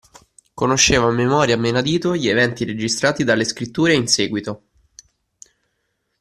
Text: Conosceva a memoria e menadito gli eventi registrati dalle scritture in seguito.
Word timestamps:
Conosceva 0.55 1.05
a 1.05 1.11
memoria 1.11 1.53
e 1.53 1.57
menadito 1.59 2.15
gli 2.15 2.27
eventi 2.27 2.65
registrati 2.65 3.23
dalle 3.23 3.45
scritture 3.45 3.93
in 3.93 4.07
seguito. 4.07 4.63